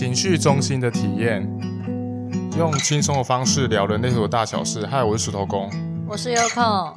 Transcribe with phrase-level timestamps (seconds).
[0.00, 1.46] 情绪中心的体验，
[2.56, 4.86] 用轻松的方式聊人类图的大小事。
[4.86, 5.68] 嗨，我是石头公，
[6.08, 6.94] 我是 Yoko。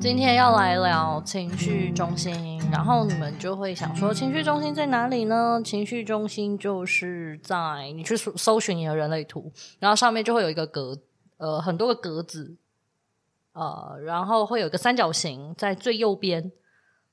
[0.00, 5.62] 今天要来聊情绪中心，然后你们就会想说，情绪中心在哪里呢？
[5.64, 10.98] 情绪中心就是在你去搜搜寻你的人类图，然后上面就会有一个格，
[11.36, 12.56] 呃，很多个格子，
[13.52, 16.50] 呃，然后会有一个三角形在最右边。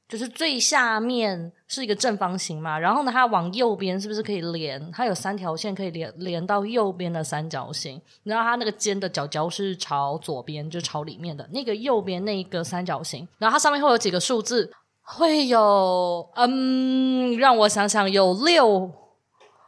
[0.08, 4.92] 就是最下面是一个正方形嘛，然后呢，它往右边是不是可以连？
[4.92, 18.92] 它有三条线可以连连到右边的三角形，然后它那个尖的角角是朝左边，就朝里面的那个右边那一个三角形，然后它上面会有几个数字，会有嗯，让我想想，有六，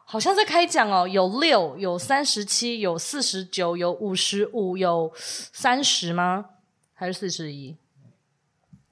[0.05, 6.45] 好像在开奖哦，有六，有三十七，有四十九，有五十五，有三十吗？
[6.93, 7.75] 还是四十一？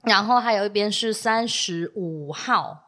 [0.06, 2.78] 然后还有一边是三十五号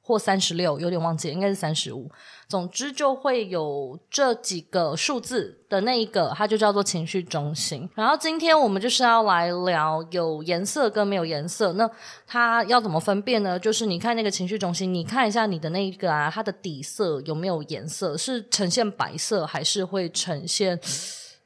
[0.00, 2.08] 或三十六，有点忘记，应该是三十五。
[2.48, 7.86] 总之就会有这几个数字的那一个，它就叫做情绪中心。
[7.94, 11.72] 然后今天我们就是要来聊有颜色跟没有颜色。
[11.72, 11.90] 那
[12.26, 13.58] 它要怎么分辨呢？
[13.58, 18.16] 就是你看那个情绪中心，你看一下你的那一个啊，它的底色有没有颜色？
[18.16, 20.80] 是呈现白色还是会呈现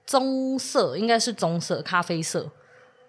[0.07, 0.97] 棕色？
[0.97, 2.49] 应该是棕色、咖啡色。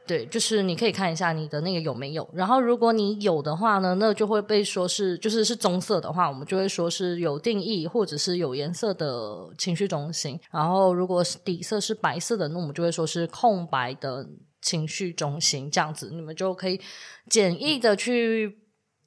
[0.05, 10.37] 对，就是你可以看一下你的那个有没有，然后如果你有的话呢，那就会被说是就是是棕色的话，我们就会说是有定义或者是有颜色的情绪中心。
[10.51, 14.27] 然后如果是底色是白色的，那我们就会说是空白的
[14.61, 15.71] 情绪中心。
[15.71, 16.81] 这样子你们就可以
[17.29, 18.57] 简易的去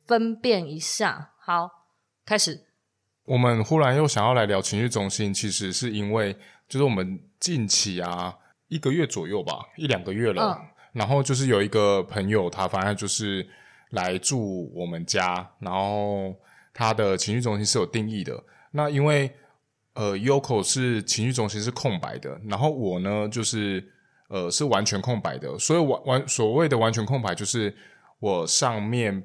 [0.07, 1.33] 分辨一下。
[1.39, 1.69] 好，
[2.25, 2.65] 开始。
[3.27, 6.35] 我们忽然又想要来聊情绪中心，其实是因为
[6.67, 8.35] 就是我们近期啊
[8.69, 10.59] 一个月左右吧，一两个月了。
[10.59, 13.47] 嗯然后就是有一个朋友，他反正就是
[13.91, 16.35] 来住我们家，然后
[16.73, 18.43] 他的情绪中心是有定义的。
[18.71, 19.31] 那因为
[19.93, 23.87] 呃，Yoko 是情绪中心是空白的，然后我呢就是
[24.29, 25.59] 呃是完全空白的。
[25.59, 27.77] 所以完完所谓的完全空白，就是
[28.19, 29.23] 我上面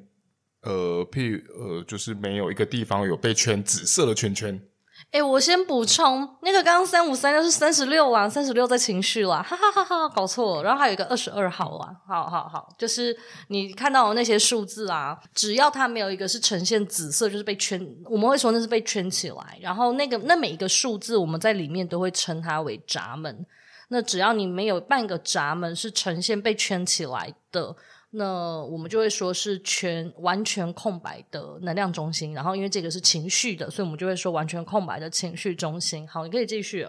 [0.64, 4.62] 呃譬呃就是没有一个地方有被圈紫色的圈圈。
[5.09, 10.63] 诶，我先补充，那个刚刚三五三六是三十六啊，三十六在情绪啦，哈哈哈哈，搞错了。
[10.63, 13.16] 然后还有一个二十二号啊，好好好，就是
[13.50, 19.57] 你看到那些数字啊，只要它没有一个是呈现紫色，就是被圈，我们会说那是被圈起来。
[19.62, 23.45] 然后那个那每一个数字，我们在里面都会称它为闸门。
[23.89, 27.75] 那只要你没有半个闸门是呈现被圈起来的。
[28.14, 36.06] 那我们就会说是全完全空白的能量中心，然后因为这个是情绪的，所以我们就会说完全空白的情绪中心。
[36.06, 36.86] 好，你可以继续。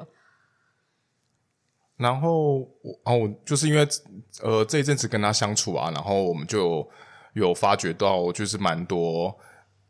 [1.97, 3.87] 然后我哦，就是因为
[4.43, 6.89] 呃这一阵子跟他相处啊，然后我们就
[7.35, 9.33] 有发觉到就是蛮多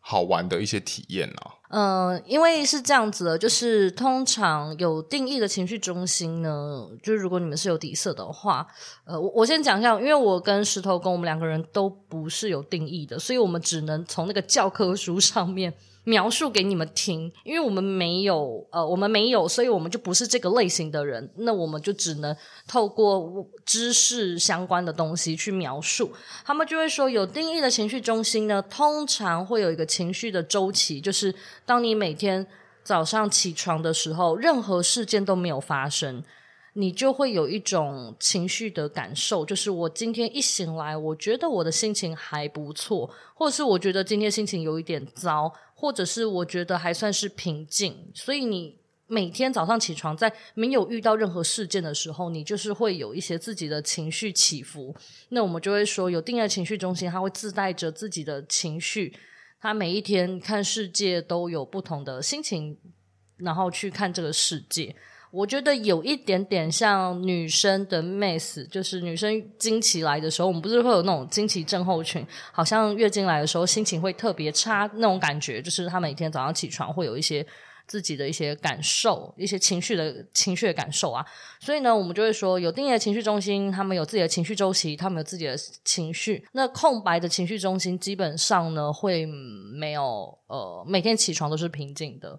[0.00, 1.54] 好玩的一些体验啊。
[1.72, 8.66] 嗯、因为是这样子的，就是通常有定义的情绪中心呢，就是如果你们是有底色的话，
[9.04, 15.72] 呃，我我先讲一下，因为我跟石头跟我们两个人都不是有定义的，所以我们只能从那个教科书上面。
[16.04, 21.30] 描述给你们听，因为我们没有，呃，我们没有，所以我们就不是这个类型的人。
[21.36, 22.36] 那我们就只能
[22.66, 26.12] 透过知识相关的东西去描述。
[26.44, 31.32] 他们就会说，有定义的情绪中心呢，通常会有一个情绪的周期，就是
[31.64, 32.44] 当你每天
[32.82, 36.24] 早上起床的时候，任何事件都没有发生。
[36.74, 45.52] 你就会有一种情绪的感受，就是我今天一醒来，我觉得我的心情还不错，或者是我觉得今天心情有一点糟，
[45.82, 48.08] 或者是我觉得还算是平静。
[48.14, 48.78] 所以你
[49.08, 54.94] 每天早上起床，在没有遇到任何事件的时候，你就是会有一些自己的情绪起伏。
[55.30, 59.12] 那我们就会说，有定的情绪中心，它会自带着自己的情绪，
[59.60, 62.78] 它每一天看世界都有不同的心情，
[63.38, 64.94] 然后去看这个世界。
[65.32, 77.44] 我觉得有一点点像女生的 MES，就是女生经期来的时候，我们不是会有那种经期症候群，好像月经来的时候心情会特别差那种感觉，就是她每天早上起床会有一些
[77.86, 81.24] 自己的一些感受，一些情绪的情绪的感受啊。
[81.60, 86.46] 所以呢，我们就会说有定义的情绪中心，他们有自己的情绪周期，他们有自己的情绪。
[86.52, 92.38] 那空白的情绪中心基本上呢，会没有呃，每天起床都是平静的。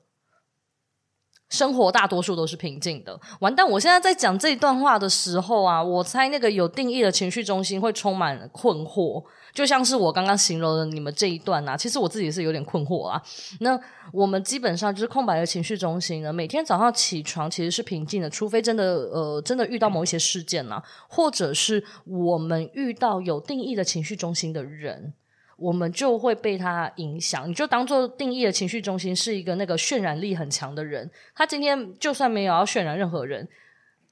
[1.53, 3.17] 生活大多数都是平静的。
[3.39, 3.63] 完蛋！
[3.69, 9.23] 我现在在讲这一段话的时候啊，我猜那个有定义的情绪中心会充满困惑，
[9.53, 11.77] 就像是我刚刚形容的你们这一段啊。
[11.77, 13.21] 其实我自己是有点困惑啊。
[13.59, 13.79] 那
[14.11, 25.13] 我们基本上就是空白的情绪中心呢，每天早上起床其实是平静的，除非真的呃真的遇到某一些事件啊，或者是我们遇到有定义的情绪中心的人。
[25.57, 27.47] 我们就会被他影响。
[27.49, 33.47] 你就当做定义的情绪中心是一个那个渲染力很强的人，他今天就算没有要渲染任何人，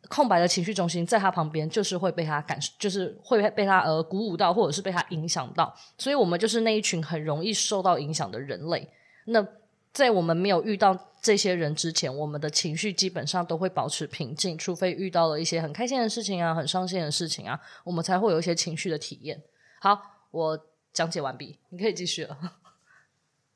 [0.09, 5.73] 空白的情绪中心在他旁边就是会被他感，就是会被他呃鼓舞到，或者是被他影响到。
[5.97, 8.88] 所以我们就是那一群很容易受到影响的人类。
[9.25, 9.45] 那
[9.93, 19.41] 在我们没有遇到这些人之前，我们的情绪基本上都会保持平静，除非遇到了一些很开心的事情啊、很伤心的事情啊，我们才会有一些情绪的体验。
[19.81, 20.01] 好，
[20.31, 20.57] 我
[20.93, 22.38] 讲解完毕，你可以继续了。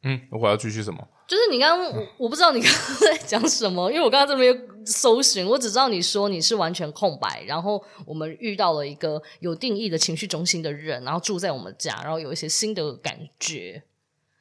[0.03, 1.07] 嗯，我要继续什么？
[1.27, 13.83] 就是你刚刚，我我不知道你刚刚在讲什么，因为我刚刚这边搜寻，我只知道你说你是完全空白，然后我们遇到了一个有定义的情绪中心的人，然后住在我们家，然后有一些新的感觉。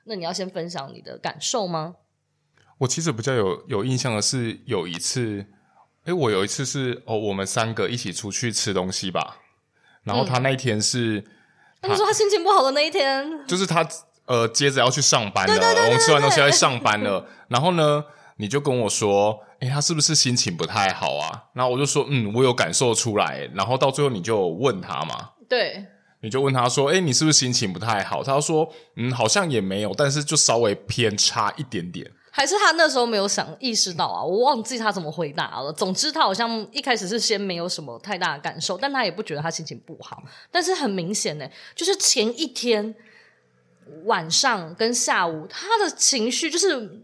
[0.05, 1.97] 那你要先分享你的感受吗？
[2.77, 5.47] 我其实比较有有印象的是有一次，
[6.05, 9.39] 哎，我有一次是哦，我们三个一起出去吃东西吧，
[10.03, 11.25] 然后他那一天是，嗯、
[11.87, 13.87] 那你说他心情不好的那一天，就是他
[14.27, 15.55] 呃接着要去上班了，
[15.85, 18.05] 我们吃完东西要去上班了，然后呢，
[18.39, 21.45] 你就跟我说，哎，他是不是心情不太好啊？
[21.53, 25.87] 然后我就说，嗯，我有感受出来，然后到最后你就问他嘛，对。
[26.21, 28.67] 你就问他说：“诶，你是不是心情不太好？”他说
[28.97, 34.21] ：“嗯，好像也没有，但是就稍微偏差一点点。”还是他那时候没有想意识到啊？
[34.21, 35.73] 我忘记他怎么回答了。
[35.73, 40.21] 总之，他好像一开始是先没有什么太大的感受，但他也不觉得他心情不好。
[40.51, 42.93] 但是很明显呢，就是前一天
[44.07, 47.03] 晚上跟下午，他的情绪就是，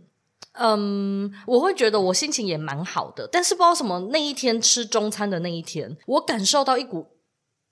[0.55, 7.07] 嗯，我会觉得我心情也蛮好的，但是不知道什么那一天吃中餐的那一天，我感受到一股。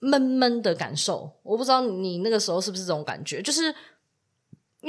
[0.00, 3.74] 闷闷的感受，我不知道你那个时候是不是这种感觉，就是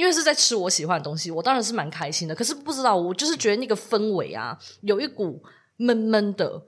[0.00, 2.34] 因为是在吃我喜欢的东西，我当然是蛮开心的。
[2.34, 5.42] 可是不知道，我就是觉得那个氛围啊，有一股
[5.76, 6.62] 闷闷的，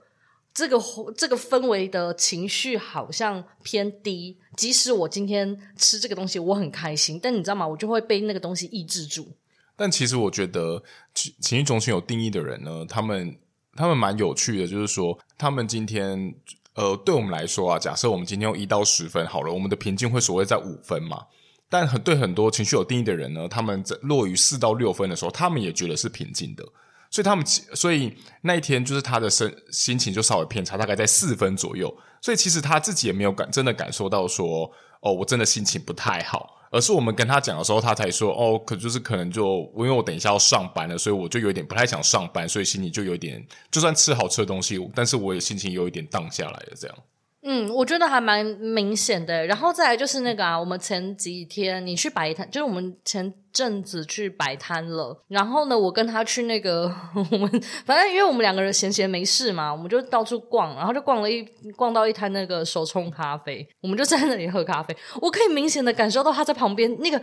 [0.53, 0.79] 这个
[1.17, 4.37] 这个氛围的情绪好像偏低。
[4.55, 7.67] 即使我今天吃这个东西，我很开心，但你知道吗？
[7.67, 9.27] 我就会被那个东西抑制住。
[9.75, 10.83] 但其实我觉得
[11.15, 13.35] 情情绪中心有定义的人呢，他们
[13.75, 16.35] 他们蛮有趣的，就是说他们今天。
[16.75, 21.23] 呃，对我们来说啊，假设我们今天用一到十分好了，我们的平静会所谓在五分嘛。
[21.73, 26.63] 但很对很多情绪有定义的人呢，他们在落于四到六分的时候，他们也觉得是平静的。
[27.09, 27.43] 所以他们，
[27.73, 31.91] 所以那一天就是他的身心情就稍微偏差，大概在四分左右。
[32.21, 34.71] 所以其实他自己也没有感真的感受到说，
[35.01, 36.47] 哦，我真的心情不太好。
[36.69, 46.95] 而是我们跟他讲的时候，他才说哦，可就是可能就因为我等一下要上班了，所以我就有点不太想上班，所以心里就有点，就算吃好吃的东西，但是我也心情有一点荡下来了，这样。
[47.45, 49.45] 嗯，我觉得还蛮明显的。
[49.45, 55.23] 然后再来就是那个啊，我们前几天你去摆摊，就是我们前阵子去摆摊了。
[55.27, 56.89] 然后呢，我跟他去那个，
[57.31, 57.49] 我们
[57.85, 61.43] 反正因为我们两个人闲闲没事嘛，我们就到处逛，然后就逛了一
[61.75, 64.95] 逛到一摊那个手冲咖啡，我们就在那里喝咖啡。
[65.19, 67.21] 我可以明显的感受到他在旁边那个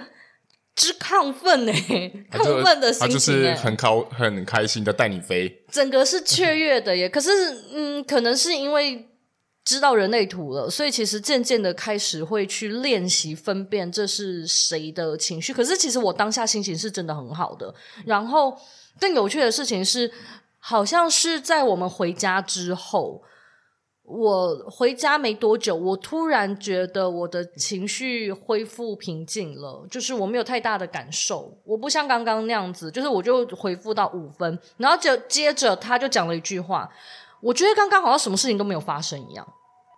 [0.75, 1.73] 之亢奋呢，
[2.31, 7.08] 亢奋的心情，他就是很高很开心的带你飞，整个是雀跃的耶。
[7.08, 7.31] 可是
[7.75, 9.06] 嗯，可能是因为。
[9.65, 15.53] 知道人类图了，所以其实渐渐的开始会去练习分辨这是谁的情绪。
[15.53, 17.73] 可是其实我当下心情是真的很好的。
[18.05, 18.57] 然后
[18.99, 20.11] 更有趣的事情是，
[20.59, 23.23] 好像是在我们回家之后，
[24.03, 36.90] 我回家没多久，我突然觉得我的情绪恢复平静了，就是我没有太大的感受，我不像刚刚那样子，就是我就回复到五分，然后就接着他就讲了一句话，
[37.40, 39.47] 我觉得刚刚好像什么事情都没有发生一样。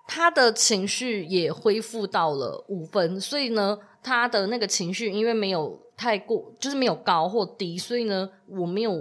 [0.06, 8.92] 他的情绪也恢复到了五分，所以呢，他的那个情绪因为没有太过，就是没有高或低，所以呢，我没有，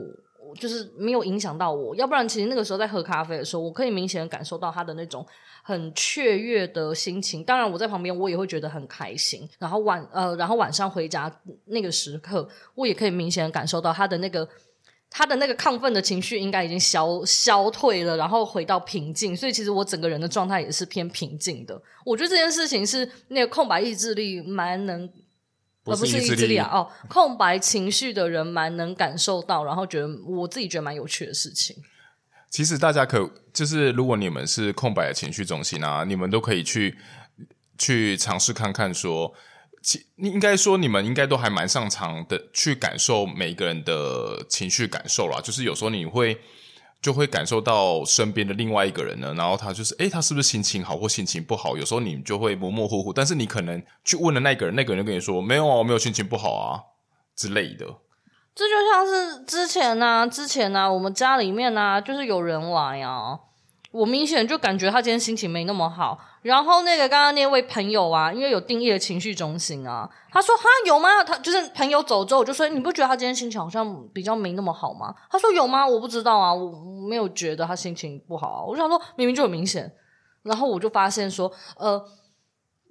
[0.57, 1.95] 就是没有影响到我。
[1.95, 5.25] 要不然，其实那个时候在喝咖啡的时候，我可以明显的感受到他的那种
[5.63, 7.43] 很雀跃的心情。
[7.43, 9.49] 当然，我在旁边，我也会觉得很开心。
[9.57, 11.29] 然后晚呃，然后晚上回家
[11.65, 14.47] 那个时刻，我也可以明显感受到他的那个。
[15.13, 21.79] 他的那个亢奋的情绪应该已经消消退了，然后回到平静，所以其实我整个人的状态也是偏平静的。
[22.05, 25.03] 我觉得这件事情是那个空白意志力蛮能，
[25.83, 31.75] 而不是意志力啊，哦，空白情绪的人蛮能感受到，然后觉得我自己觉得蛮有趣的事情。
[32.49, 36.97] 其实大家可就是，如果你们是空白的情绪中心啊，你们都可以去
[37.77, 39.33] 去尝试看看说。
[39.81, 45.41] 其你应该说，你们应该都还蛮擅长的去感受每一个人的情绪感受啦。
[45.41, 46.39] 就是有时候你会
[47.01, 51.75] 就会感受到身边的另外一个人呢，然后他就是诶，他是不是心情好或心情不好？
[51.75, 56.79] 有时候你就会模模糊糊，但是你可能去问了那个人，那个人就跟你说没有啊，我没有心情不好啊
[57.35, 57.85] 之类的。
[58.53, 63.39] 这就像是之前呢、之前呢、我们家里面呢、就是有人来啊。
[63.91, 66.17] 我明显就感觉他今天心情没那么好。
[66.41, 75.85] 然后那个刚刚那位朋友啊，因为有定义的情绪中心啊，他说：“哈，有吗？”他就是朋友走之后，我就说：“你不觉得他今天心情好像比较没那么好吗？”他说：“有吗？
[75.85, 76.71] 我不知道啊，我
[77.07, 79.91] 没有觉得他心情不好啊。”我就想说，明明就很明显。
[80.43, 82.03] 然后我就发现说，呃。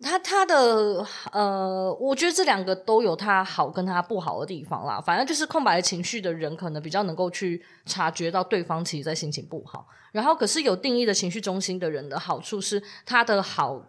[0.03, 4.99] 他他的呃，我觉得这两个都有他好跟他不好的地方啦。
[4.99, 9.87] 反正就是空白的情绪的人，可能比较能够去察觉到对方其实在心情不好。
[10.13, 13.81] 然后，可是有定义的情绪中心的人的好处是，他的好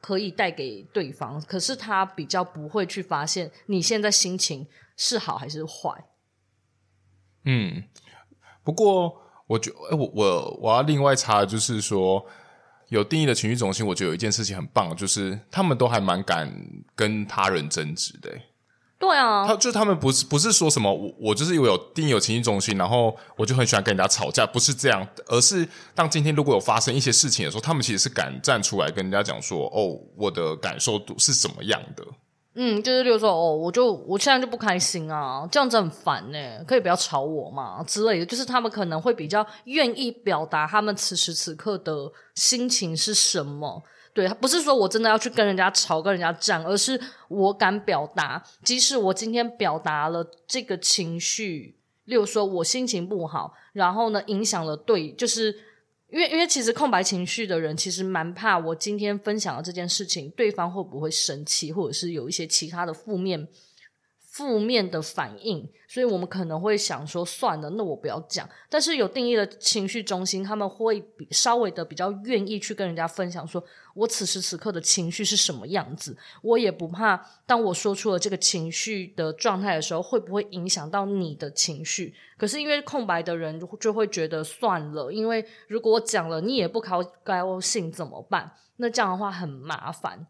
[0.00, 4.66] 可以带给对方，可是他比较不会去发现你现在心情
[4.96, 6.04] 是好还是坏。
[7.44, 7.82] 嗯，
[8.62, 9.16] 不过
[9.46, 12.26] 我觉得，我我我要另外查，就是说。
[12.88, 16.52] 有定义的情绪中心，我觉得有一件事情很棒，就是他们都还蛮敢
[16.94, 18.30] 跟他人争执的。
[18.96, 32.04] 对啊，他就他们不是不是说什么我我就是因为有定义有情绪中心，然后我就很喜欢跟人家吵架，不是这样，而是当今天如果有发生一些事情的时候，他们其实是敢站出来跟人家讲说，哦，我的感受度是什么样的。
[32.56, 38.26] 嗯，就是例如说，哦，我就我现在就不开心啊，这样子很烦呢，可以不要吵我嘛之类的。
[38.26, 41.92] 就是他们可能会比较愿意表达他们此时此刻的
[42.36, 43.82] 心情是什么。
[44.12, 55.54] 对，不是说我真的要去跟人家吵、跟人家战，而是我敢表达，即使我今天表达了这个情绪，例如说我心情不好，然后呢，影响了对，就是。
[56.14, 63.48] 因为，因为其实空白情绪的人其实蛮怕，我今天分享的这件事情，对方会不会生气，或者是有一些其他的负面。
[64.34, 68.48] 负面的反应，所以我们可能会想说，算了，那我不要讲。
[68.68, 73.62] 但是有定义的情绪中心，他们会比稍微的比较愿意去跟人家分享，说
[73.94, 76.18] 我此时此刻的情绪是什么样子。
[76.42, 82.12] 我也不怕，当我说出了这个情绪的状态的时候，会不会影响到你的情绪？
[82.36, 88.50] 可是因为空白的人就会觉得算了，因为如果我讲了，你也不高高兴怎么办？
[88.78, 90.26] 那这样的话很麻烦。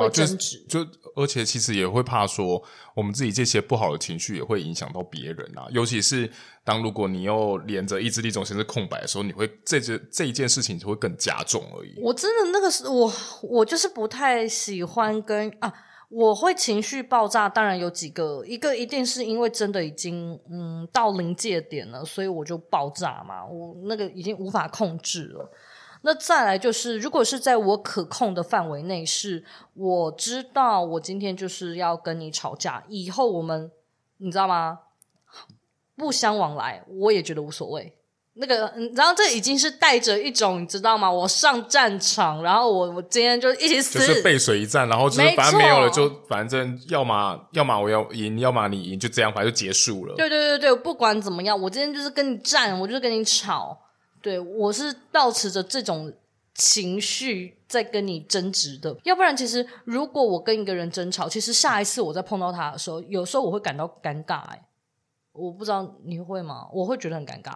[0.00, 0.86] 会争执，就
[1.16, 2.62] 而且其实也会怕说，
[2.94, 5.66] 我们自己这些不好的情绪也会影响到别人啊。
[5.70, 6.28] 尤其是
[6.64, 11.94] 当如果你又连着意志力中心是空白的时候，你会这件这一件事情就会更加重而已。
[12.00, 15.72] 我真的那个是我我就是不太喜欢跟啊，
[16.08, 17.48] 我会情绪爆炸。
[17.48, 23.44] 当然有几个，一个一定是因为真的已经嗯到临界点了，所以我就爆炸嘛。
[23.46, 25.50] 我那个已经无法控制了。
[26.06, 29.42] 那再来就是，如果是在我可控的范围内，是
[29.72, 33.72] 我知道我今天就是要跟你吵架，以后我们
[34.18, 34.80] 你知道吗？
[35.96, 37.96] 不相往来，我也觉得无所谓。
[38.34, 41.10] 那个，然后这已经是带着一种你知道吗？
[41.10, 50.14] 我上战场，然后我我今天就一起死，就是背水一战，然后就是反正没有了，就反正要么要么我要赢，要么你赢，就这样，反正就结束了。
[50.16, 53.80] 对对对对，不管怎么样，我今天就是跟你战，我就是跟你吵。
[54.24, 56.10] 对，我是保持着这种
[56.54, 64.40] 情绪在跟你争执的，要不然其实如果我跟一个人争吵，其实下一次我再碰到他的时候，有时候我会感到尴尬。
[64.46, 64.66] 哎，
[65.32, 66.66] 我不知道你会吗？
[66.72, 67.52] 我会觉得很尴尬，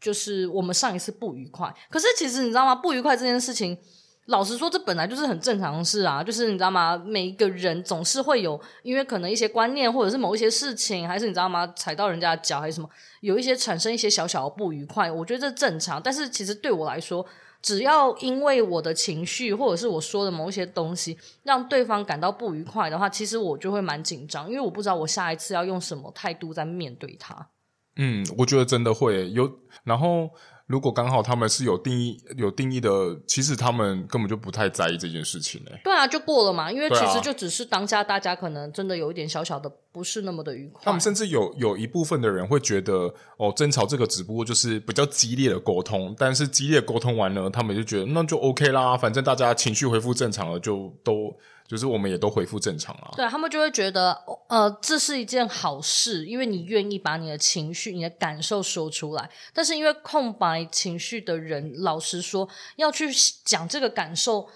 [0.00, 2.74] 就是我们上一次不愉快，可是其实你知道吗？
[2.74, 3.78] 不愉快这件事情。
[4.26, 6.96] 老实说，这本来就是很正常的事啊，就是你知道吗？
[7.04, 11.66] 每一个人总是会有，因为可能一些观念，或者是某一些事情，还是你知道吗？
[11.74, 12.88] 踩到人家的脚还是什么，
[13.22, 16.00] 有一些产生一些小小的不愉快，我觉得这正常。
[16.00, 17.26] 但是其实对我来说，
[17.60, 27.48] 只要因为我的情绪，或者是我说的某一些东西，让对方感到不愉快的话，其实我就会蛮紧张，因为我不知道我下一次要用什么态度在面对他。
[27.96, 29.50] 嗯，我觉得真的会有，
[29.82, 30.30] 然后。
[30.70, 32.90] 如果刚好他们是有定义、有定义的，
[33.26, 35.80] 其实他们根本就不太在意这件事情嘞。
[35.82, 40.80] 对啊，就过了嘛，因为其实就只是当下大家可能真的有一点小小的不是那么的愉快。
[40.84, 51.36] 他们甚至有有一部分的人会觉得，哦，争吵这个只不过就是比较激烈的沟通，但是激烈的沟通完了，他们就觉得那就 OK 啦，反正大家情绪恢复正常了，就都。
[51.70, 54.12] 就是我们也都恢复正常了，对，他们就会觉得，
[54.48, 59.30] 呃，这是一件好事，因为你愿意把你的情绪、你的感受说出来。
[59.54, 63.08] 但是因为空白情绪的人，老实说，要去
[63.44, 64.48] 讲这个感受，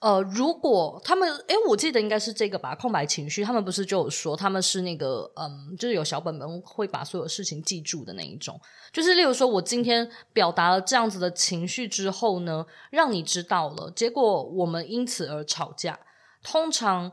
[0.00, 8.60] 呃，如果他们，诶，我记得应该是这个吧，空白情绪，他们不是就有说他们是那个，嗯，就是有小本本会把所有事情记住的那一种。
[8.92, 15.98] 就是例如说，我今天表达了这样子的情绪之后呢，让你知道了，结果我们因此而吵架。
[16.42, 17.10] 通常，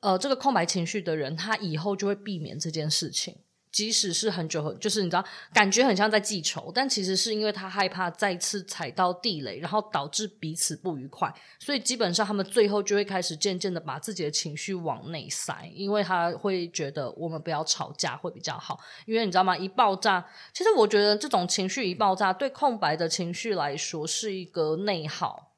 [0.00, 3.36] 呃，这个空白情绪的人，他以后就会避免这件事情。
[3.70, 5.22] 即使是很久很，就是你知道，
[5.52, 19.56] 感觉很像在记仇，但其实是因为他害怕再次踩到地雷，然后导致彼此不愉快，所以基本上他们最后就会开始渐渐的把自己的情绪往内塞，因为他会觉得我们不要吵架会比较好，因为你知道吗？
[19.56, 25.52] 一爆炸，其实我觉得这种情绪一爆炸，对空白的情绪来说是一个内耗，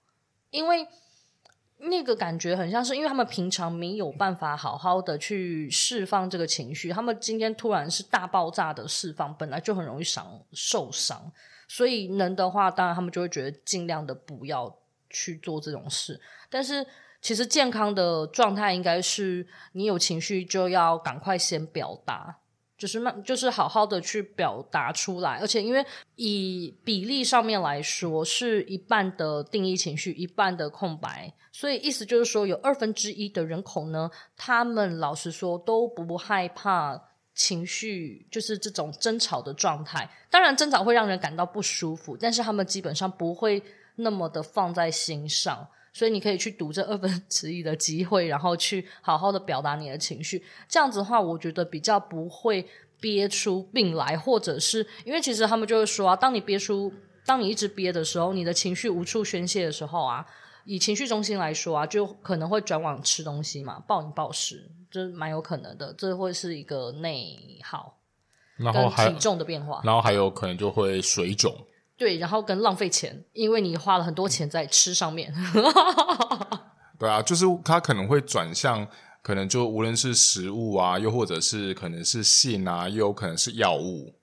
[0.51, 0.87] 因为。
[1.83, 11.33] 那个感觉很像是，因为他们平常没有办法好好的去释放这个情绪，他们今天突然是大爆炸的释放，本来就很容易伤受伤，
[11.69, 14.77] 所以能的话，当然他们就会觉得尽量的不要
[15.09, 16.21] 去做这种事。
[16.51, 16.87] 但是
[17.23, 22.40] 其实健康的状态应该是，你有情绪就要赶快先表达。
[22.81, 25.85] 就是慢，就是好好的去表达出来，而且因为
[26.17, 36.99] 以比例上面来说，是一半的定义情绪，一半的空白，所以意思就是说，有二分之一的人口呢，他们老实说都不害怕
[37.35, 40.09] 情绪，就是这种争吵的状态。
[40.31, 43.63] 当然，争吵会让人感到不舒服，但是他们基本上不会
[43.97, 45.69] 那么的放在心上。
[45.93, 50.43] 所以你可以去读这二分之一的机会，然后去好好的表达你的情绪。
[50.69, 52.67] 这样子的话，我觉得比较不会
[53.01, 56.93] 憋出病来，或者是因为其实他们就会说啊，当你憋出，
[57.25, 60.25] 当你一直憋的时候，你的情绪无处宣泄的时候啊，
[60.65, 67.99] 以情绪中心来说啊，就可能会转往吃东西嘛，暴饮暴食，这蛮有可能的，这会是一个内耗，
[68.57, 71.55] 然后体重的变化，然后还有可能就会水肿。
[72.01, 75.31] 对，然后跟浪费钱，因为你花了很多钱在吃上面。
[76.99, 78.89] 对啊，就是他可能会转向，
[79.21, 84.15] 可能就无论是食物啊，又或者是可能是性啊，又有可能是药物。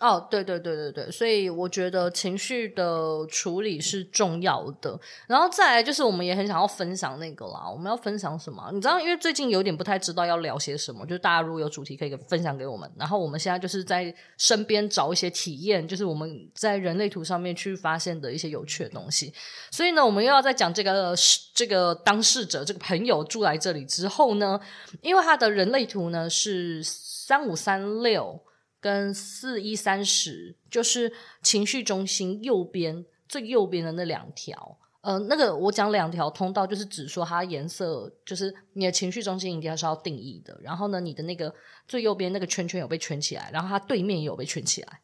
[0.00, 4.98] 哦，对对对对对，所以我觉得情绪的处理是重要的。
[5.26, 7.68] 然后再来就是，我们也很想要分享那个啦。
[7.70, 8.70] 我们要分享什么？
[8.72, 12.90] 你知道，因为最近有点不太知道要聊些什么，就是大家如果有主题可以分享给我们。
[12.96, 19.30] 然后我们现在就是在身边找一些体验，就是我们在人类图上面去发现的一些有趣的东西。
[19.70, 21.14] 所以呢，我们又要再讲这个
[21.54, 24.58] 这个当事者这个朋友住来这里之后呢，
[25.02, 28.40] 因为他的人类图呢是三五三六。
[28.80, 40.58] 跟四一三十就是情绪中心右边最右边的那两条，呃，那个我讲两条通道，就是指说它颜色，就是你的情绪中心一定要是要定义的。
[40.62, 41.54] 然后呢，你的那个
[41.86, 45.00] 最右边那个圈圈有被圈起来，然后它对面也有被圈起来，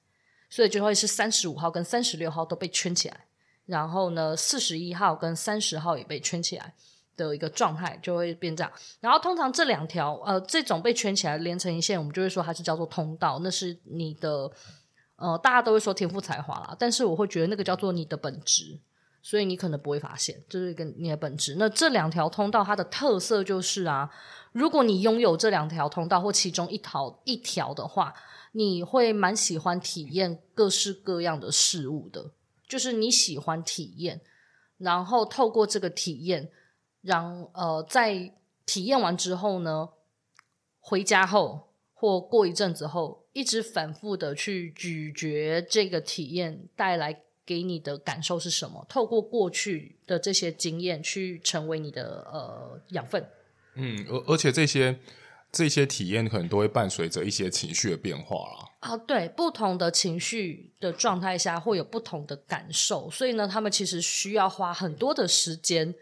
[0.50, 3.26] 所以就会是三十五号跟三十六号都被圈起来。
[3.67, 6.75] 然后呢，四十一号跟三十号也被圈起来。
[7.17, 14.50] 的一个状态就会变这样，然后通常这两条呃这种被圈起来连成一线，我们就会说它是叫做通道，那是你的
[15.17, 18.79] 呃大家都会说天赋才华啦，但是我会觉得那个叫做你的本质，
[19.23, 21.57] 所以你可能不会发现这，就是一个你的本质。
[21.59, 24.11] 那这两条通道它的特色就是啊，
[24.52, 28.13] 如果你拥有这两条通道或其中一条一条的话，
[28.52, 32.33] 你会蛮喜欢体验各式各样的事物的，
[32.69, 34.21] 就是你喜欢体验，
[34.76, 36.50] 然后透过这个体验。
[37.06, 38.32] 让呃，在
[38.66, 39.90] 体验完之后呢，
[40.80, 48.84] 回家后或过一阵子后，一直反复的去咀嚼这个体验带来给你的感受是什么？
[48.88, 53.25] 透过过去的这些经验去成为你的呃养分。
[53.76, 54.99] 嗯，而而且这些
[55.52, 58.71] 这些体验可能都会伴随着一些情绪的变化啦。
[58.80, 65.95] 啊，对，不同的情绪的状态下会有不同的感受，所以呢，他们其实需要花很多的时间。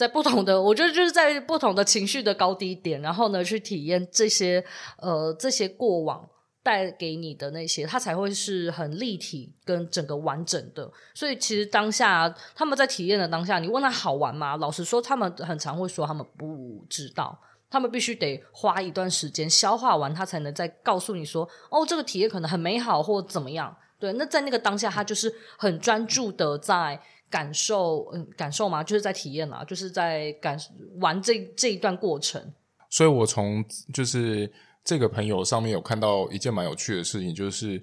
[0.00, 4.64] 在不同的，我觉得就是在不同的情绪的高低点，然后呢，去体验这些
[4.96, 6.26] 呃这些过往
[6.62, 10.90] 带给你的那些，它才会是很立体跟整个完整的。
[11.14, 14.56] 所以其实当下他们在体验的当下，你问他好玩吗？
[14.56, 23.76] 老实说，他们很常会说他们不知道，他们必须得花一段时间消化完，他才能再告诉你说，哦，这个体验可能很美好或怎么样。
[23.98, 26.98] 对，那在那个当下，他就是很专注的在。
[27.30, 30.58] 感受，嗯，感受嘛，就是在体验啦，就是在感
[30.96, 32.52] 玩这这一段过程。
[32.90, 33.64] 所以我从
[33.94, 34.52] 就是
[34.84, 37.80] 这个朋友上面有看到一件蛮有趣的事情，就是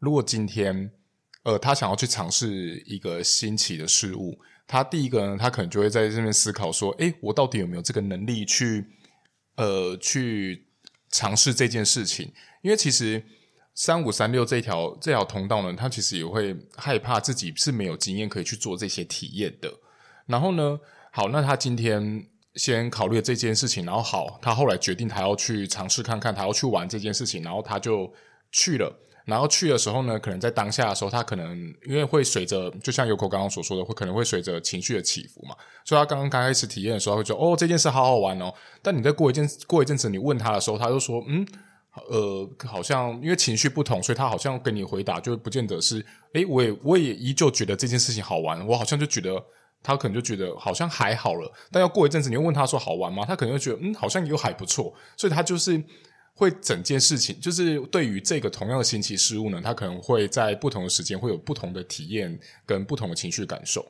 [0.00, 0.90] 如果今天
[1.44, 8.84] 呃他想要去尝试一个新奇的事物，他第一个呢，他可能就会在这边思考说，诶，我到底有没有这个能力去
[9.54, 10.66] 呃去
[11.10, 12.32] 尝试这件事情？
[12.62, 13.22] 因为其实。
[13.78, 19.72] 三五三六这条这条通道呢，他其实也会害怕自己是没有经验可以去做这些体验的。
[20.26, 20.76] 然后呢，
[21.12, 28.12] 好，那他今天先考虑这件事情，然后好，他后来决定他要去尝试看看，他要去玩这件事情，然后他就
[28.50, 28.92] 去了。
[29.24, 38.52] 然后去的时候呢，可能在当下的时候，他可能因为会随着，就像 Yoko 刚刚所说的，会可能会随着情绪的起伏嘛，所以他刚刚刚开始体验的时候，他会觉得哦，这件事好好玩哦。
[38.82, 41.46] 但你再过一阵过一阵子，你问他的时候，他就说嗯。
[42.08, 49.42] 呃，好像因为情绪不同，所以他好像跟你回答就不见得是，诶，我也我也依旧觉得这件事情好玩，我好像就觉得
[49.82, 53.24] 他可能就觉得好像还好了，但要过一阵子，你又问他说好玩吗？
[53.26, 55.82] 他可能就觉得嗯，好像又还不错，所以他就是
[56.34, 63.84] 会整件事情，就是对于这个同样的新奇事物呢，他可能会在不同的时间会有不同的体验跟不同的情绪感受。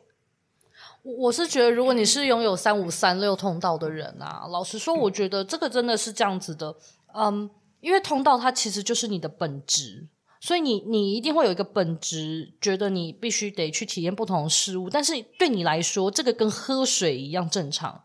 [1.02, 6.74] 我是觉得，如果你是拥有三五三六通道的人啊，老实说，我觉得这个真的是这样子的，
[7.14, 7.48] 嗯，
[7.80, 10.08] 因为通道它其实就是你的本质，
[10.40, 18.02] 所以你你一定会有一个本质，觉得你必须得去体验不同的事物，但是对你来说，这个跟喝水一样正常。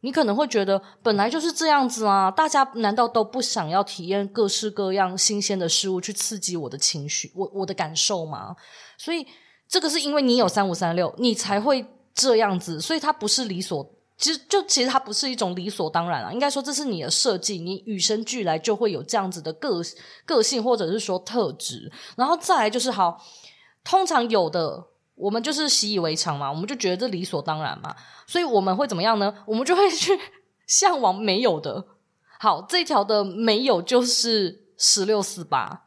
[0.00, 8.54] 你可能会觉得本来就是这样子啊，大家难道都不想要体验各式各样新鲜的事物，去刺激我的情绪，我我的感受吗？
[8.98, 9.26] 所以
[9.68, 11.86] 这个是因为你有三五三六，你才会。
[12.16, 13.84] 这样子，所以它不是理所，
[14.16, 16.32] 其实就其实它不是一种理所当然啊。
[16.32, 19.80] 应该说这是你的设计，你与生俱来就会有这样子的个
[20.24, 21.90] 个性，或者是说特质。
[22.16, 23.22] 然后再来就是好，
[23.82, 27.94] 通常有的我们就是习以为常嘛，我们就觉得这理所当然嘛，
[28.26, 29.34] 所以我们会怎么样呢？
[29.46, 30.18] 我们就会去
[30.66, 31.84] 向往没有的。
[32.38, 35.84] 好，这条的没有就是十六四八，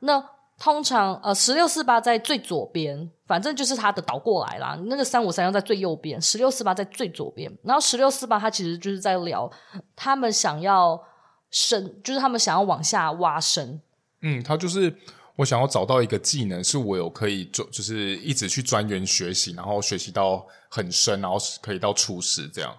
[0.00, 0.30] 那。
[0.58, 4.78] 通常呃，十六四八在最左边，反正就是它的倒过来啦。
[4.86, 7.50] 那个三五三幺在最右边，十六四八在最左边。
[7.64, 9.50] 然后十六四八它其实就是在聊
[9.96, 11.02] 他们想要
[11.50, 13.80] 深，就是他们想要往下挖深。
[14.20, 14.94] 嗯，他就是
[15.36, 22.76] 我想要找到一个技能，是我有可以做，就是一直去钻研学习，然后学习到很深，然后可以到初始这样。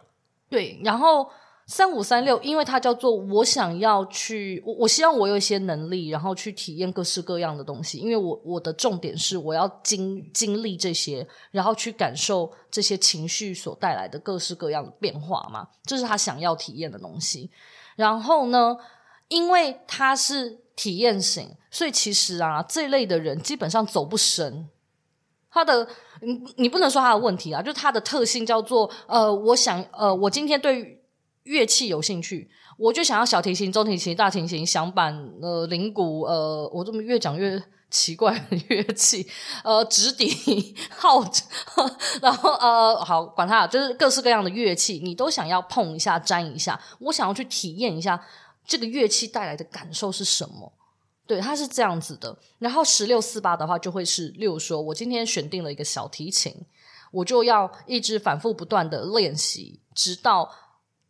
[0.49, 1.29] 对，然后。
[1.73, 7.97] 三五三六，因为它叫做我想要去，我我希望我有一些能力，然后去体验各式各样的东西。
[7.97, 17.49] 因为我我的重点是我要经经历这些，然后去感受这些情绪所带来的各式各样的变化嘛，这是他想要体验的东西。
[17.95, 18.77] 然后呢，
[19.29, 24.69] 因为他是体验型，所以其实啊，这类的人基本上走不深。
[25.49, 25.87] 他的
[26.21, 30.99] 你你不能说他的问题啊，就是他的特性叫做呃，我想呃，我今天对。
[31.43, 39.27] 乐器有兴趣，我就想要小提琴、中提琴、大提琴、响板、呃，铃鼓，呃，我这么越讲越奇怪的乐器，
[39.63, 41.43] 呃，直笛、号子，
[42.21, 48.19] 然后呃，好，管它，就是各式各样的乐器，你都想要碰一下、沾一下，我想要去体验一下
[48.65, 50.71] 这个乐器带来的感受是什么？
[51.27, 52.37] 对，它是这样子的。
[52.59, 56.55] 然后十六四八的话，就会是，六说我今天选定了一个小提琴，
[57.11, 60.49] 我就要一直反复不断的练习，直到。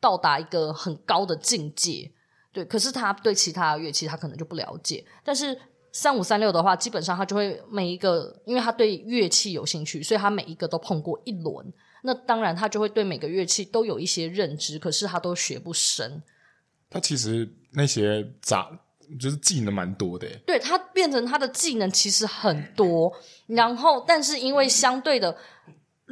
[0.04, 2.12] 到达一个很高的境界，
[2.52, 5.02] 对，可是他对其他的乐器他可能就不了解。
[5.24, 5.58] 但是
[5.94, 11.74] 三五三六的话，基本上他就会每一个，因为他对乐器有兴趣，所以他每一个都碰过一轮。
[12.04, 16.22] 那当然他就会对每个乐器都有一些认知，可是他都学不深。
[16.90, 18.70] 他其实那些杂
[19.18, 23.10] 就是技能蛮多的，对，他变成他的技能其实很多，
[23.48, 25.38] 然后但是因为相对的。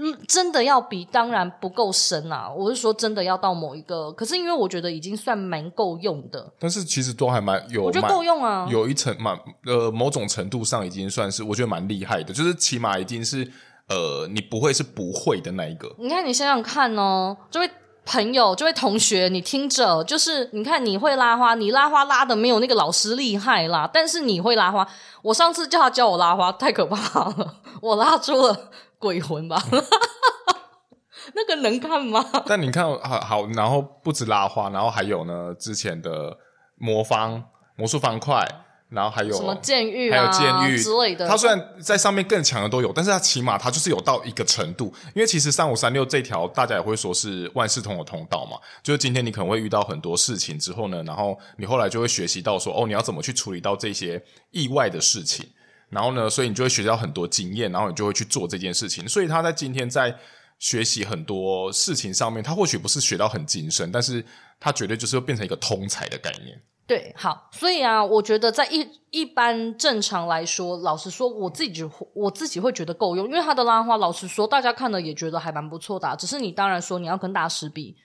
[0.04, 2.52] 嗯，真的要比当然不够深啊！
[2.52, 6.52] 我是说，真的要到某一个，可是因为我觉得已经算蛮够用的。
[6.58, 8.68] 但是其实都还蛮有，我觉得够用啊。
[8.68, 9.38] 有一层蛮
[9.68, 13.48] 呃，某种程度上已经算是我觉得蛮厉害的，就是起码已经是
[13.90, 15.94] 呃，你不会是不会的那一个。
[16.00, 17.70] 你看，你想想看哦，这位
[18.04, 24.88] 朋友，这位同学，你听着，就是你看你会拉花，你拉花拉的没有那个老师厉害啦，但是你会拉花。
[25.22, 28.72] 我上次叫他教我拉花，太可怕了， 我拉出了。
[29.02, 29.62] 鬼魂吧，
[31.34, 32.24] 那个能看吗？
[32.46, 36.38] 但你看，好好，然后不止拉花，然后还有呢，之前的
[36.78, 37.44] 魔方
[37.76, 38.48] 魔术方块，
[38.90, 41.28] 然后还有什么监狱啊，还有监狱之类的。
[41.28, 44.94] 它虽然在上面更强的都有，但是它起码它就是有到一个程度。
[45.16, 55.50] 因为其实三五三六这条大家也会说是万事通的通道嘛，就是今天你可能会遇到很多事情之后呢，然后你后来就会学习到说，哦，你要怎么去处理到这些意外的事情。
[55.92, 59.08] 然后呢，所以你就会学到很多经验，然后你就会去做这件事情。
[59.08, 60.18] 所以他在今天在
[60.58, 64.26] 学习很多事情上面，他或许不是学到很精深，但是
[64.60, 66.60] 他绝对就是会变成一个通才的概念。
[66.88, 76.16] 对，好，所以啊，我觉得在一一般正常来说，老实说，我自己就我自己会觉得够用，因为他的拉花，老实说，大家看了也觉得还蛮不错的。
[76.18, 77.96] 只是你当然说你要跟大师比，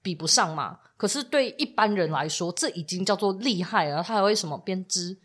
[0.00, 0.78] 比不上嘛。
[0.96, 4.02] 可是对一般人来说，这已经叫做厉害了。
[4.02, 5.16] 他还会什么编织，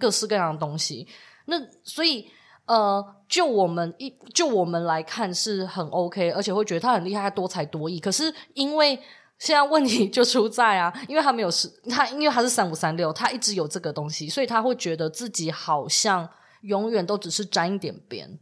[0.00, 1.06] 各式各样的东西。
[1.46, 2.28] 那所以，
[2.66, 8.00] 呃，就我们一就我们来看是很 OK，而且会觉得他很厉害，他多才多艺。
[8.00, 8.98] 可是因为
[9.38, 16.28] 现在问题就出在啊，因为他没有是，他因为他是三五三六，他一直有这个东西，所以他会觉得自己好像
[16.62, 18.38] 永远都只是沾一点边，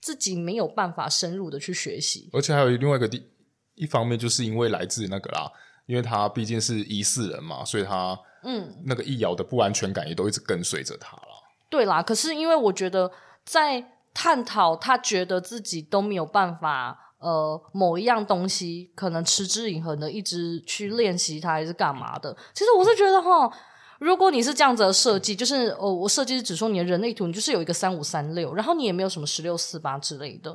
[0.00, 2.30] 自己没有办法深入的去学习。
[2.32, 3.30] 而且还有另外一个地
[3.74, 5.50] 一方面，就是因为来自那个啦，
[5.86, 8.18] 因为他毕竟是疑似人嘛，所以他。
[8.46, 11.33] 嗯，那个易遥的不安全感也都一直跟随着他了。
[11.74, 13.10] 对啦，可是因为我觉得
[13.44, 17.00] 在探讨他觉得自己都没有办法。
[17.24, 22.36] 呃，某一样东西可能持之以恒的一直去练习它，还是干嘛的？
[22.52, 23.50] 其实我是觉得哈，
[23.98, 30.54] 如果你是这样子的设计，就是哦，我设计是只说你的人类图，你就是有一个三五三六，然后你也没有什么十六四八之类的，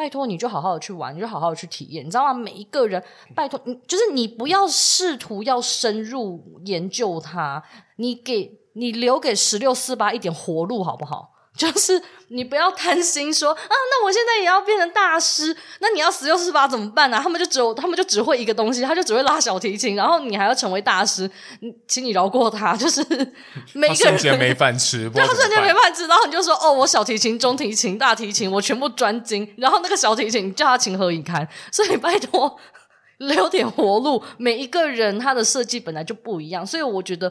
[0.00, 2.32] 拜托你就好好的去玩，你就好好的去体验，你知道吗？
[2.32, 7.62] 每一个人，拜托你，就是你不要试图要深入研究它，
[7.96, 11.29] 你给你留给十六四八一点活路好不好？
[11.58, 17.20] 就是你不要贪心说啊，那我现在也要变成大师，那你要十六十八怎么办呢、啊？
[17.22, 21.28] 他们就只有他们就只会一个东西，他就只会拉小提琴，然后你还要成为大师，
[21.86, 22.74] 请你饶过他。
[22.76, 23.04] 就是
[23.74, 31.46] 每个人瞬间没饭吃，对，他瞬间没饭吃，然后你就说哦，我小提琴、中提琴、大提琴我全部专精，然后那个小提琴你叫他情何以堪？
[31.72, 32.56] 所以拜托
[33.18, 37.30] 留点活路，每一个人他的设计本来就不一样，所以我觉得。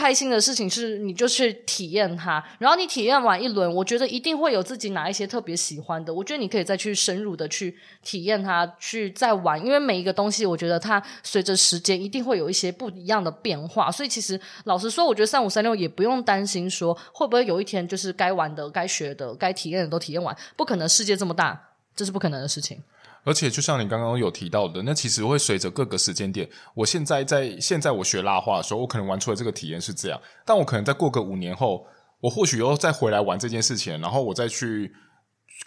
[0.00, 6.14] 开心的事情是，你就去体验它，然后你体验完一轮，我觉得一定会有自己哪一些特别喜欢的。
[6.14, 13.90] 我觉得你可以再去深入的去体验它，去再玩，因为每一个东西，我觉得它随着时间一定会有一些不一样的变化。
[13.90, 22.82] 所以其实老实说，我觉得三五三六也不用担心说会不会有一天就是该玩的、该学的、该体验的都体验完，不可能，世界这么大，这是不可能的事情。
[23.22, 26.48] 而且，就像你刚刚有提到的，那其实会随着各个时间点。
[26.74, 31.86] 我现在在现在我学拉花的时候，我可能玩出来这个体验是这样，但我可能再过个五年后，
[32.20, 34.94] 我或许又再回来玩这件事情，然后我再去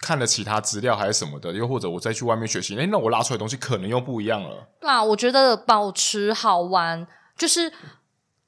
[0.00, 4.68] 看了其他资料还是什么的，又或者我再去外面学习，诶，那我拉出来的东西可能又不一样了。
[4.82, 7.06] 那我觉得保持好玩，
[7.38, 7.72] 就是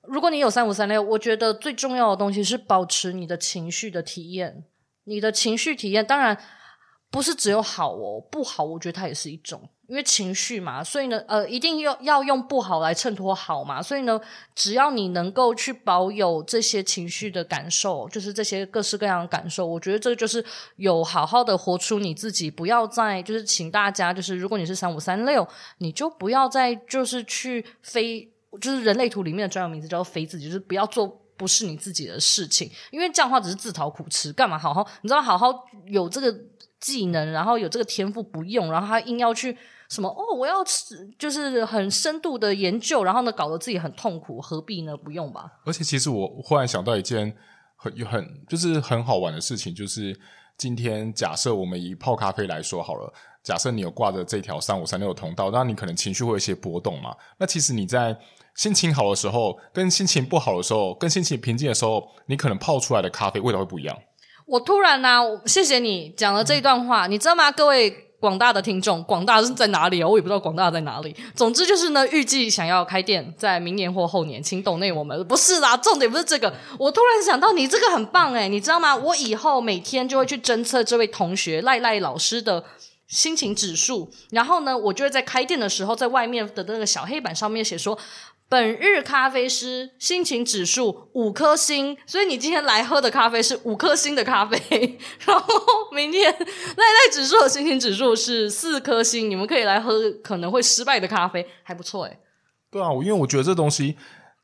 [0.03, 4.65] 如果你有三五三六，我觉得最重要的东西是保持你的情绪的体验，
[5.05, 6.37] 你的情绪体验，当然。
[7.17, 14.21] 不是只有好哦，不好，我觉得它也是一种，因为情绪嘛，所以呢，呃，一定要要用不好来衬托好嘛，所以呢，
[14.55, 20.45] 只要你能够去保有这些情绪的感受，就是这些各式各样的感受，我觉得这就是
[20.77, 25.49] 有好好的活出你自己，不要再就是请大家就是，如果你是三五三六，
[25.79, 36.39] 你就不要再就是去飞，就是人类图里面的专有名字叫做飞自己，就是不要做不是你自己的事情，因为这样的话只是自讨苦吃，干嘛好好，你知道好好有这个。
[36.87, 39.57] 技能，然后有这个天赋不用，然后他硬要去
[39.89, 40.55] 什么哦，我要
[41.19, 44.97] 就是很深度的研究，然后呢搞得自己很痛苦，何必呢？
[44.97, 45.51] 不用吧。
[45.65, 47.35] 而且其实我忽然想到一件
[47.77, 50.17] 很很就是很好玩的事情，就是
[50.57, 57.13] 今天假设我们以泡咖啡来说好了，假设你有挂着这条三五三六的通道，那你可能情绪会有一些波动嘛。
[57.37, 58.17] 那其实你在
[58.55, 63.99] 心情好的时候，跟心情不好的时候，跟心情平静的时候，你可能泡出来的咖啡味道会不一样。
[64.47, 67.51] 我突然呢、啊，谢谢你讲了这一段话，你知道吗？
[67.51, 70.07] 各位广大的听众，广大是在哪里啊？
[70.07, 71.15] 我也不知道广大在哪里。
[71.35, 75.27] 总之就是呢，预计想要开店，在明年或后年，请懂内我们。
[75.27, 76.55] 不是啦，重点不是这个。
[76.79, 78.95] 我突然想到，你这个很棒诶，你知道吗？
[78.95, 82.63] 我以后每天就会去侦测这位同学赖赖老师的
[83.09, 87.99] 心情指数，然后呢，我就会在开店的时候，在外面的那个小黑板上面写说。
[88.49, 94.59] 本日咖啡师心情指数五颗星，所以你今天来喝的咖啡是五颗星的咖啡。
[95.27, 95.47] 然后
[95.93, 102.19] 明天赖赖指数的心情指数是四颗星，你们可以来喝可能会失败的咖啡，还不错诶。
[102.71, 103.97] 对啊，因为我觉得这东西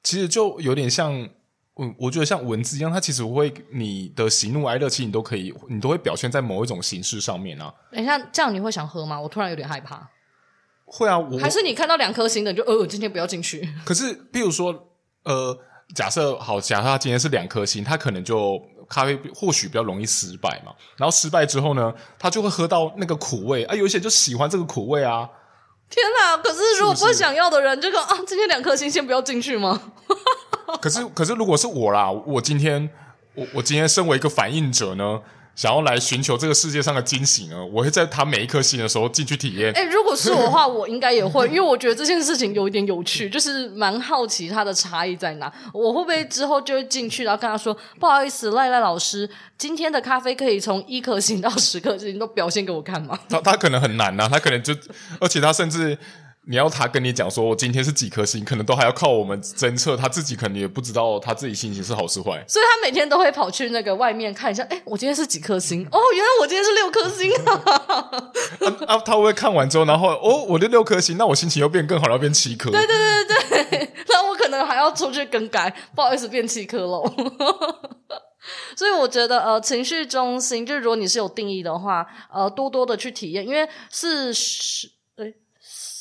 [0.03, 1.29] 其实就有点像，
[1.75, 7.73] 我我觉得像文字一样，它其实会你的喜怒哀乐，其实你都可以，你都会表现在某一种形式上面啊。
[7.93, 9.21] 等一下，这样你会想喝吗？
[9.21, 10.09] 我突然有点害怕。
[10.95, 13.67] 会啊，我还是你看到两颗星的就呃，今天不要进去。
[13.83, 14.89] 可是，比如说，
[15.25, 15.59] 呃，
[15.95, 20.73] 假设好，假设他今天是两颗星，他可能就咖啡或许比较容易失败嘛。
[20.99, 23.75] 然后失败之后呢，他就会喝到那个苦味啊。
[23.75, 25.27] 有一些就喜欢这个苦味啊。
[25.89, 26.37] 天哪！
[26.43, 29.81] 可是如果不想要的人，这个啊，今天两颗星先不要进去吗？
[30.81, 32.91] 可是，可是如果是我啦，我今天
[33.35, 35.21] 我我今天身为一个反应者呢？
[35.55, 37.65] 想要来寻求这个世界上的惊喜呢？
[37.67, 39.73] 我会在他每一颗星的时候进去体验。
[39.75, 45.53] 哎、欸，如果是我的话，我应该也会，因为我觉得这件事情有一点有趣， 就是蛮好奇它的差异在哪。
[45.75, 54.75] 我会不会之后就会进去，然后跟他说：“不好意思，赖赖老师，今天的咖啡可以从一颗星到十颗星都表现给我看吗？”他他可能很难呐、啊，他可能就，
[55.21, 55.99] 而且他甚至。
[56.49, 62.45] 你要他跟你讲说，我今天是几颗星，可能都还要靠我们侦测，他自己可能也不知道他自己心情是好是坏。
[62.49, 65.87] 所以他每天都会跑去那个外面看一下，哎，我今天是几颗星？
[65.93, 68.89] 哦， 原来我今天是六颗星啊！
[68.89, 72.73] 啊，他会看完之后，然后哦，我的六颗星，那我心情又变更好，要变七颗。
[72.73, 77.05] 对对对对，那我可能还要出去更改，不好意思，变七颗喽。
[78.77, 84.91] 所以我觉得，呃，情绪中心，就是如果你是有定义的话，呃，多多的去体验，因为是是。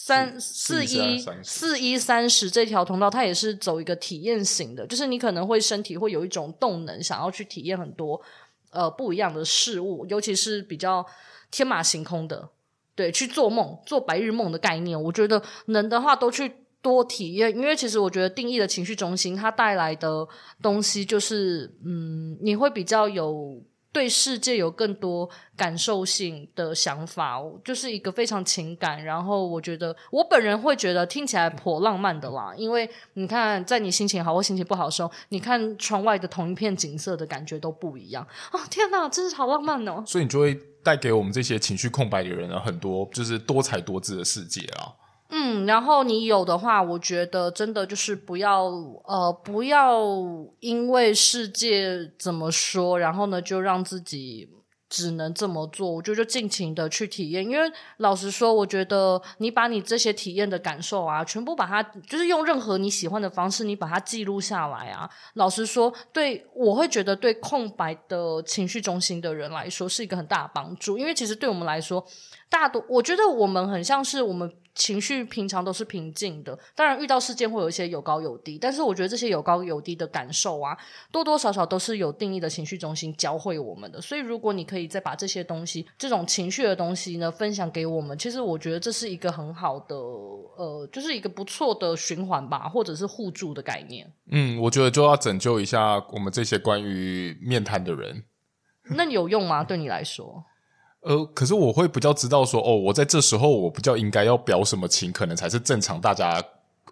[0.04, 8.20] 三四一四一三十这条通道，它也是走一个体验型的，就是你可能会身体会有一种动能，想要去体验很多
[8.72, 11.06] 呃不一样的事物，尤其是比较
[11.52, 12.50] 天马行空的，
[12.96, 20.28] 对，去做梦、做白日梦的概念，我觉得能的话都去多体验，因为其实我觉得定义的情绪中心它带来的
[20.64, 23.62] 东西就是，嗯，你会比较有。
[23.94, 29.04] 对世界有更多感受性的想法，就是一个非常情感。
[29.04, 32.54] 然后我觉得，我本人会觉得听起来颇浪漫的啦。
[32.56, 38.26] 因为你看，在你心情好或心情不好的时候，你看窗外的同一片景色的感觉都不一样。
[38.52, 40.04] 哦，天哪，真是好浪漫哦！
[40.08, 45.01] 所以你就会带给我们这些情绪空白的人，很多就是多彩多姿的世界啊。
[45.34, 48.66] 嗯，然后你有的话，我觉得真的就是不要
[49.06, 50.02] 呃，不要
[50.60, 54.50] 因为世界怎么说，然后呢，就让自己
[54.90, 55.90] 只能这么做。
[55.90, 65.10] 我觉得就尽情的去体验，因为老实说，我觉得你把你这些体验的感受啊，全部把它就是用任何你喜欢的方式，你把它记录下来啊。
[65.36, 72.06] 老实说，对，我会觉得对空白的情绪中心的人来说是一个很大的帮助，因为其实对我们来说，
[72.50, 74.52] 大多我觉得我们很像是我们。
[74.74, 80.78] 情绪平常都是平静的，当然遇到事件会有一些有高有低，但是我觉得这些有高有低的感受啊，
[81.12, 84.00] 多多少少都是有定义的情绪中心教会我们的。
[84.00, 94.12] 所以如果你可以再把这些东西，这种情绪的东西呢，分享给我们，其实我觉得这是一个很好的，呃，就是一个不错的循环吧，或者是互助的概念。
[94.32, 98.24] 嗯，我觉得就要拯救一下我们这些关于面谈的人。
[98.96, 99.64] 那你有用吗？
[99.64, 100.44] 对你来说？
[101.02, 106.42] 呃，可是我会比较知道说，哦，我在这时候我比较应该要表什么情，可能才是正常大家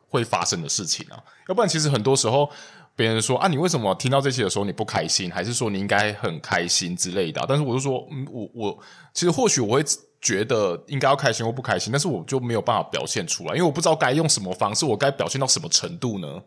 [0.09, 1.23] 会发生的事情啊。
[1.47, 2.49] 要不然，其实很多时候
[2.95, 7.45] 别人说啊，你为什么听到这些的时候你不开心，还是说你应该很开心之类的？
[7.47, 8.79] 但是我就说，嗯，我我
[9.13, 9.85] 其实或许我会
[10.19, 16.41] 觉得应该要开心或不开心，但是我就没有办法表现出来，因为我不知道该用什么方式，我该表现到什么程度呢？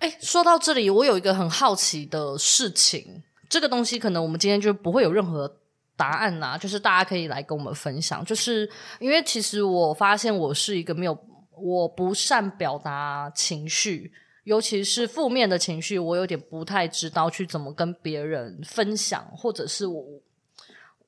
[0.00, 5.56] 诶，说到这里，我有一个很好奇的事情，这个东西可能我们今天就不会有任何。
[5.96, 8.24] 答案呐、就是大家可以来跟我们分享。
[8.24, 8.68] 就是
[9.00, 11.18] 因为其实我发现我是一个没有，
[11.58, 14.12] 我不善表达情绪，
[14.44, 20.04] 尤其是负面的情绪，我有点不太知道去怎么跟别人分享，或者是我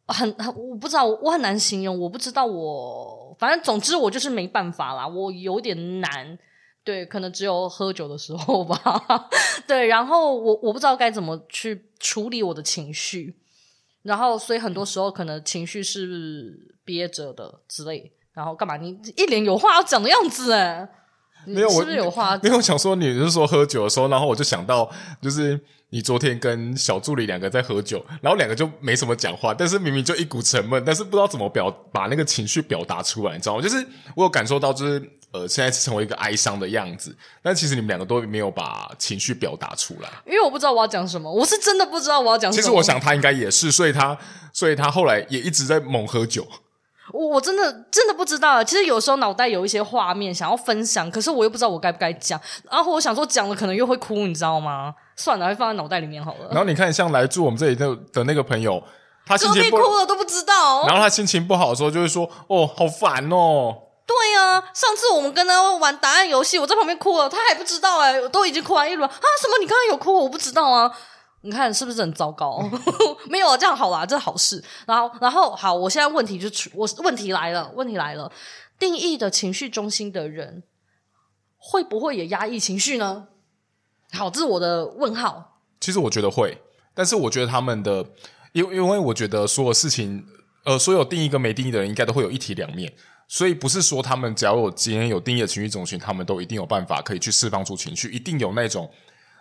[0.06, 6.38] 很很我不知道，我很难形容，我不知道我反正总之我就是没办法啦，我有点难，
[6.82, 9.28] 对，可能只有喝酒的时候吧，
[9.68, 13.36] 对，然后我我不知道该怎么去处理我的情绪。
[14.08, 18.10] 然后，所以很多时候可能情绪是憋着的之类。
[18.32, 18.76] 然后干嘛？
[18.76, 20.88] 你一脸有话要讲的样子哎，
[21.44, 22.38] 没有，是不是有话？
[22.42, 24.90] 没有想说，你是说喝酒的时候，然后我就想到，
[25.20, 33.62] 就是你昨天跟小助理两个在喝酒，然后两个就没什么讲话，但是明明就一股沉闷，但是不知道怎么表把那个情绪表达出来，你知道吗？
[33.62, 35.17] 就是我有感受到，就是。
[35.32, 42.62] 呃，现在是成为一个哀伤的样子，但其实你们两个都没有把情绪表达出来，因为我不知道我要讲什么，我是真的不知道我要讲什么。
[42.62, 44.16] 其实我想他应该也是，所以他，
[44.52, 46.46] 所以他后来也一直在猛喝酒。
[47.12, 52.38] 我我真的真的不知道，其实有时候脑袋有一些画面想要分享，可是我又不知道我该不该讲，
[52.70, 54.94] 然后我想说讲了可能又会哭，你知道吗？
[55.16, 56.48] 算了，还放在脑袋里面好了。
[56.50, 58.82] 然后你看，像来住我们这里的的那个朋友，
[59.24, 63.74] 他心情不哭了都不知道，然后他心情不好的时候就会说：“哦，好烦哦。”
[64.08, 69.14] 对呀、啊，上次我们跟他玩答案游戏，我在旁边哭了，他还不知道哎，我都已经哭完一轮啊！
[69.42, 69.58] 什么？
[69.60, 70.14] 你刚刚有哭？
[70.24, 70.90] 我不知道啊！
[71.42, 72.58] 你看是不是很糟糕？
[73.28, 74.64] 没有啊，这样好啦，这是好事。
[74.86, 78.32] 然后，然后好，我现在问题就出，我问题来了，问题来了，
[78.78, 80.62] 定义的情绪中心的人
[81.58, 83.28] 会不会也压抑情绪呢？
[84.14, 85.60] 好，这是我的问号。
[85.78, 86.62] 其实我觉得会，
[86.94, 88.06] 但是我觉得他们的，
[88.52, 90.24] 因因为我觉得所有事情，
[90.64, 92.90] 呃，所有定义跟没定义的人应该都会有一体两面。
[93.28, 98.90] 所以不是说他们只要有今天有定义的情绪中心，他们都一定有办法可以去释放出情绪，一定有那种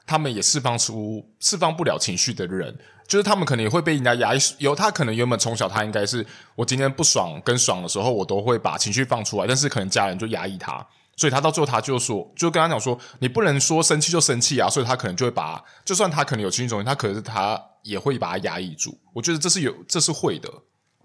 [0.06, 4.40] 他们也释放出释放不了情绪的人，就是他们可能也会被人家压抑。
[4.58, 19.00] 有他可能原本从小他应该是我今天不爽跟爽的时候，我都会把情绪放出来，但是可能家人就压抑他，所以他到最后他就说，就跟他讲说，你不能说生气就生气啊，所以他可能就会把，就算他可能有情绪中心，他可是他也会把它压抑住。
[19.14, 20.52] 我觉得这是有，这是会的。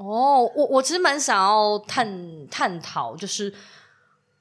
[0.03, 2.07] 哦，我我其实蛮想要探
[2.51, 3.53] 探讨，就是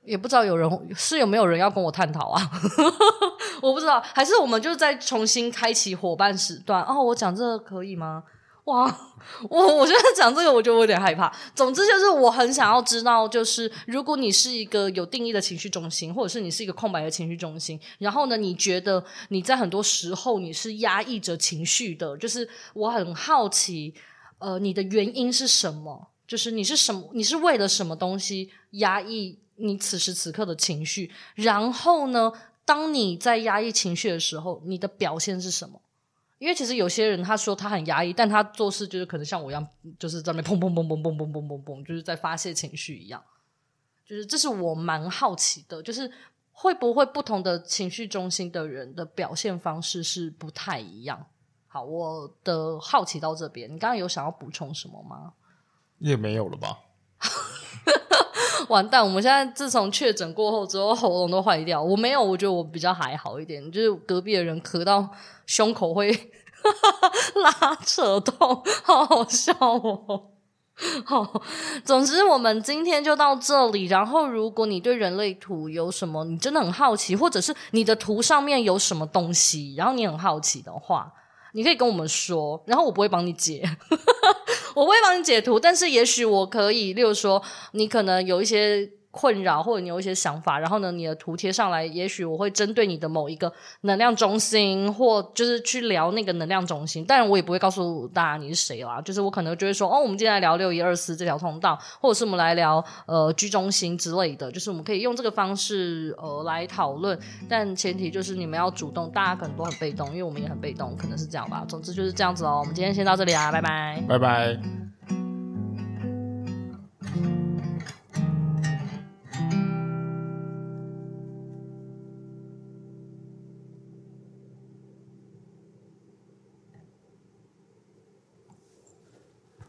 [0.04, 2.52] 也不知道有人是有没有人要跟我探讨啊？
[3.62, 7.02] 我不知道，还是我们就再重新开启伙伴时段哦？
[7.04, 8.24] 我讲这个可以吗？
[8.66, 8.86] 哇，
[9.50, 11.32] 我我觉得讲这个我就有点害怕。
[11.54, 23.94] 总之就是我很想要知道，就是如果你是一个有定义的情绪中心，或者是你是一个空白的情绪中心，然后呢，你觉得你在很多时候你是压抑着情绪的，就是我很好奇。
[24.42, 26.10] 呃，你的原因是什么？
[26.28, 27.10] 就是你是什么？
[27.14, 32.32] 你是为了什么东西压抑你此时此刻的情绪，然后呢，
[32.66, 35.80] 当你在压抑情绪的时候，你的表现是什么？
[36.40, 39.68] 因为其实有些人他说他很压抑，但他做事就是可能像我一样，
[40.00, 43.24] 就是在那砰砰砰砰砰砰砰砰砰，就是在发泄情绪一样。
[44.04, 46.12] 就是这是我蛮好奇的，就是
[46.52, 51.28] 会不会不同的情绪中心的人的表现方式是不太一样？
[51.74, 55.32] 好，我的好奇到这边，你刚刚有想要补充什么吗？
[56.00, 56.80] 也没有了吧。
[58.68, 59.02] 完蛋！
[59.02, 61.82] 我们现在自从确诊过后之后，喉咙都坏掉。
[61.82, 63.72] 我没有，我觉得我比较还好一点。
[63.72, 65.10] 就是隔壁的人咳到
[65.46, 66.12] 胸口会
[67.42, 70.32] 拉扯痛，好好笑哦。
[71.06, 71.42] 好，
[71.86, 73.86] 总之我们今天就到这里。
[73.86, 81.14] 然后，如果你对人类图有什么，你真的很好奇，或者是你的图上面有什么东西，然后你很好奇的话，
[81.54, 82.64] 你可以跟我们说。
[82.66, 83.64] 然后我不会帮你解。
[84.74, 87.44] 我不会帮你解图，但是也许我可以，例如说，
[87.74, 93.52] 你可能有一些困扰，或者你有一些想法，然后呢，你的图贴上来，也许我会针对你的某一个
[93.82, 97.04] 能量中心，或就是去聊那个能量中心。
[97.06, 107.20] 当然，我也不会告诉大家你是谁啦，就是我可能就会说，哦，我们今天来聊六一二四这条通道，或者是我们来聊呃居中心之类的，就是我们可以用这个方式呃来讨论。
[107.50, 111.66] 但前提就是你们要主动，大家可能都很被动，因为我们也很被动，可能是这样吧。
[111.68, 112.60] 总之就是这样子哦。
[112.60, 114.58] 我们今天先到这里啊，拜拜，拜拜。